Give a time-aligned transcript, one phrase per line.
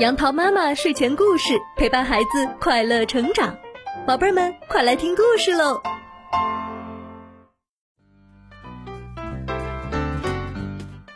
[0.00, 3.56] 杨桃妈妈睡前故事陪伴孩子快乐成长，
[4.04, 5.80] 宝贝儿们快来听故事喽！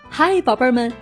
[0.08, 0.92] 嗨，宝贝儿们，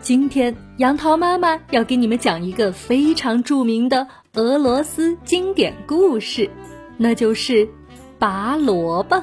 [0.00, 6.48] 今天杨桃妈妈要给你们讲一个非常著名的俄罗斯经典故事，
[6.96, 7.68] 那就是
[8.16, 9.20] 拔萝卜。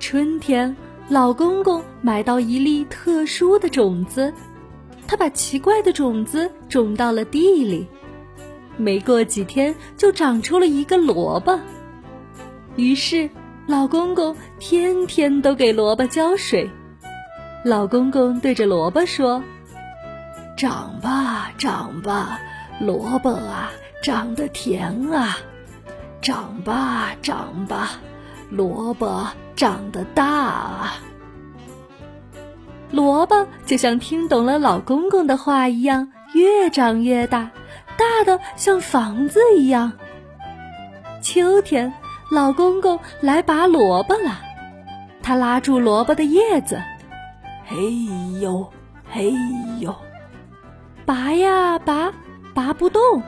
[0.00, 0.76] 春天，
[1.08, 4.34] 老公公买到一粒特殊的种子。
[5.10, 7.84] 他把奇怪的种子种到了地里，
[8.76, 11.58] 没过几天就长出了一个萝卜。
[12.76, 13.28] 于是，
[13.66, 16.70] 老公公天天都给萝卜浇水。
[17.64, 19.42] 老公公对着萝卜说
[20.56, 22.38] ：“长吧，长吧，
[22.78, 23.72] 萝卜啊，
[24.04, 25.38] 长得甜啊！
[26.22, 28.00] 长吧，长吧，
[28.48, 30.94] 萝卜长得大啊！”
[32.90, 37.50] 萝卜就像听懂了老公公的话一样，越长越大，
[37.96, 39.92] 大的像房子一样。
[41.22, 41.92] 秋天，
[42.30, 44.40] 老公公来拔萝卜了，
[45.22, 46.80] 他拉住萝卜的叶子，
[47.66, 47.76] 嘿
[48.40, 48.70] 呦，
[49.10, 49.32] 嘿
[49.78, 49.94] 呦，
[51.04, 52.12] 拔呀拔，
[52.54, 53.22] 拔不动。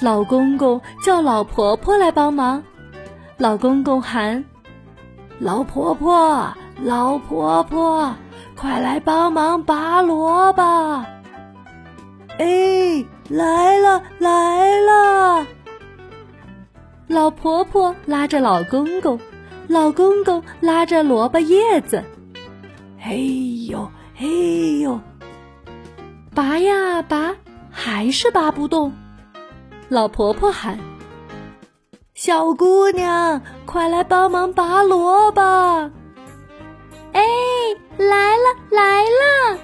[0.00, 2.64] 老公公叫老婆婆来帮忙，
[3.36, 4.44] 老公公喊
[5.38, 8.14] ：“老婆婆，老婆婆。”
[8.56, 10.62] 快来帮忙拔萝卜！
[12.38, 15.46] 哎，来了来了！
[17.08, 19.18] 老婆婆拉着老公公，
[19.66, 22.02] 老公公拉着萝卜叶子，
[22.98, 25.00] 嘿呦嘿呦，
[26.32, 27.34] 拔呀拔，
[27.70, 28.92] 还是拔不动。
[29.88, 30.78] 老婆婆喊
[32.14, 35.90] ：“小姑娘，快来帮忙拔萝卜！”
[37.14, 37.22] 哎。
[37.96, 39.58] 来了来了，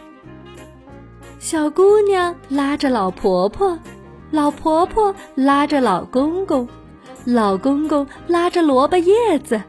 [1.40, 3.76] 小姑娘拉着老婆婆，
[4.30, 6.68] 老婆婆拉着老公公，
[7.24, 9.60] 老公公拉着萝卜叶子，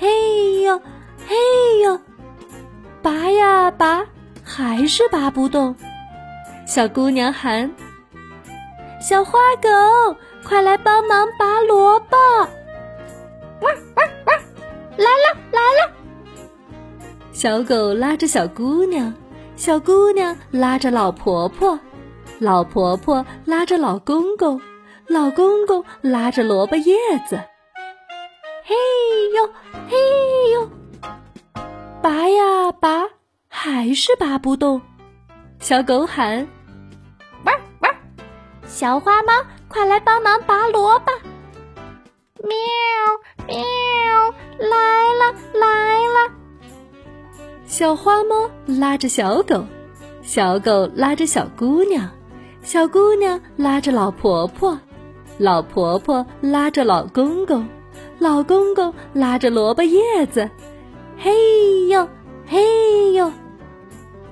[0.00, 0.78] 嘿呦
[1.26, 1.36] 嘿
[1.84, 2.00] 呦，
[3.02, 4.06] 拔呀拔，
[4.42, 5.76] 还是拔不动。
[6.66, 7.70] 小姑娘喊
[8.98, 9.68] ：“小花狗，
[10.42, 12.16] 快来帮忙拔萝卜！”
[13.60, 14.32] 哇哇哇，
[14.96, 15.97] 来了来了。
[17.38, 19.14] 小狗拉着小姑娘，
[19.54, 21.78] 小姑娘拉着老婆婆，
[22.40, 24.60] 老婆婆拉着老公公，
[25.06, 26.96] 老公公拉着萝卜叶
[27.28, 27.40] 子。
[28.64, 28.74] 嘿
[29.36, 29.46] 呦
[29.88, 30.68] 嘿呦，
[32.02, 33.04] 拔呀拔，
[33.48, 34.82] 还是拔不动。
[35.60, 36.48] 小狗喊
[37.46, 37.94] ：“汪汪！”
[38.66, 39.32] 小花猫，
[39.68, 41.12] 快来帮忙拔萝卜！
[42.42, 42.56] 喵
[43.46, 43.56] 喵，
[44.58, 44.76] 来
[45.14, 46.37] 了来了。
[47.68, 49.62] 小花猫拉着小狗，
[50.22, 52.08] 小狗拉着小姑娘，
[52.62, 54.76] 小姑娘拉着老婆婆，
[55.36, 57.68] 老婆婆拉着老公公，
[58.18, 60.48] 老公公拉着萝卜叶子，
[61.18, 62.08] 嘿呦
[62.46, 63.30] 嘿呦，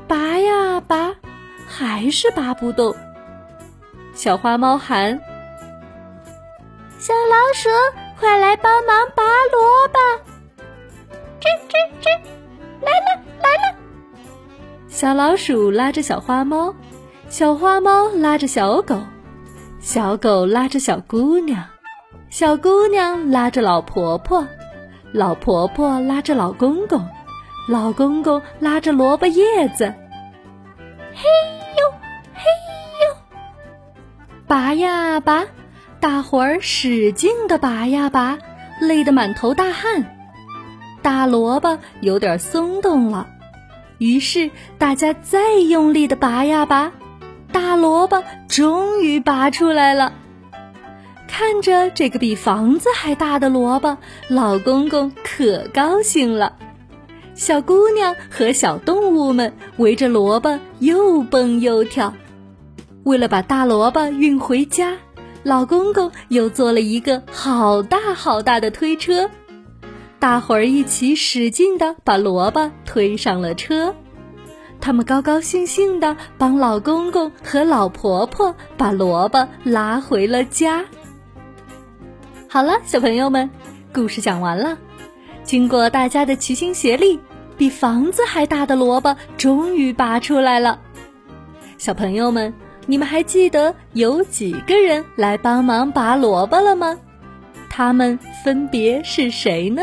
[0.08, 1.14] 拔呀拔，
[1.66, 2.96] 还是拔不动。
[4.14, 5.20] 小花猫喊
[6.98, 7.68] ：“小老鼠，
[8.18, 9.98] 快来帮忙拔萝卜！”
[11.38, 12.08] 吱吱吱，
[12.80, 13.76] 来了来了。
[14.88, 16.74] 小老鼠拉着小花猫，
[17.28, 19.00] 小花猫拉着小狗，
[19.80, 21.64] 小狗拉着小姑娘，
[22.30, 24.46] 小姑娘拉着老婆婆，
[25.12, 27.06] 老婆婆拉着老公公，
[27.68, 29.92] 老公公拉着萝卜叶子。
[31.14, 31.22] 嘿
[31.78, 31.90] 呦
[32.34, 32.42] 嘿
[33.02, 33.16] 呦，
[34.46, 35.44] 拔呀拔，
[36.00, 38.38] 大伙儿使劲的拔呀拔，
[38.80, 40.16] 累得满头大汗，
[41.02, 43.28] 大萝卜有点松动了。
[43.98, 46.92] 于是大家再用力的拔呀拔，
[47.52, 50.12] 大萝卜终于拔出来了。
[51.28, 53.98] 看着这个比房子还大的萝卜，
[54.28, 56.56] 老公公可高兴了。
[57.34, 62.14] 小姑娘和小动物们围着萝卜又蹦又跳。
[63.04, 64.96] 为了把大萝卜运回家，
[65.42, 69.30] 老公公又做了一个好大好大的推车。
[70.18, 73.94] 大伙儿一起使劲的把萝卜推上了车，
[74.80, 80.84] 他们高高兴兴的帮老公公和老婆婆把萝卜拉回了家。
[82.48, 83.50] 好了，小朋友们，
[83.92, 84.78] 故事讲完了。
[85.44, 87.20] 经过大家的齐心协力，
[87.58, 90.80] 比房子还大的萝卜终于拔出来了。
[91.76, 92.54] 小朋友们，
[92.86, 96.98] 你们还记得有几个人来帮忙拔萝卜了吗？
[97.68, 99.82] 他们分别是谁呢？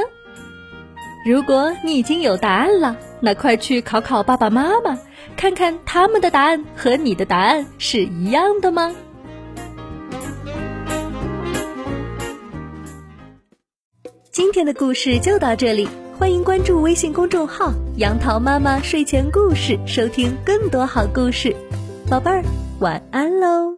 [1.26, 5.00] 如果你已经有答案了，那快去考考爸爸妈妈，
[5.38, 8.94] 看看他们的答案和你的答案是一样的吗？
[14.32, 15.88] 今天的故事就到这里，
[16.20, 21.56] 欢迎关注微信公众号“杨桃妈妈睡前故事”，收听更多好故事。
[22.10, 22.44] 宝贝儿，
[22.82, 23.78] 晚安喽！